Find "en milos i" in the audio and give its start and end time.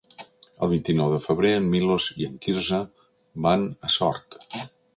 1.59-2.27